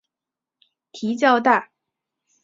[0.93, 1.69] 蹄较大。